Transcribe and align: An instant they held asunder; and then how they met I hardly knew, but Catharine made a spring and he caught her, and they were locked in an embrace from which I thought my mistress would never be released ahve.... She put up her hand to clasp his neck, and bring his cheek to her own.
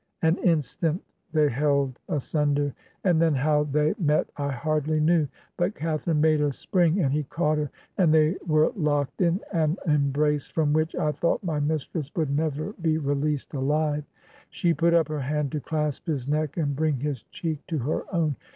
An 0.23 0.37
instant 0.37 0.99
they 1.31 1.47
held 1.47 1.99
asunder; 2.09 2.73
and 3.03 3.21
then 3.21 3.35
how 3.35 3.65
they 3.65 3.93
met 3.99 4.27
I 4.35 4.49
hardly 4.51 4.99
knew, 4.99 5.27
but 5.57 5.75
Catharine 5.75 6.19
made 6.19 6.41
a 6.41 6.51
spring 6.51 6.99
and 7.01 7.13
he 7.13 7.21
caught 7.25 7.59
her, 7.59 7.69
and 7.99 8.11
they 8.11 8.35
were 8.47 8.71
locked 8.75 9.21
in 9.21 9.41
an 9.53 9.77
embrace 9.85 10.47
from 10.47 10.73
which 10.73 10.95
I 10.95 11.11
thought 11.11 11.43
my 11.43 11.59
mistress 11.59 12.09
would 12.15 12.31
never 12.35 12.73
be 12.81 12.97
released 12.97 13.51
ahve.... 13.51 14.03
She 14.49 14.73
put 14.73 14.95
up 14.95 15.07
her 15.07 15.19
hand 15.21 15.51
to 15.51 15.59
clasp 15.59 16.07
his 16.07 16.27
neck, 16.27 16.57
and 16.57 16.75
bring 16.75 16.97
his 17.01 17.21
cheek 17.29 17.59
to 17.67 17.77
her 17.77 18.03
own. 18.11 18.37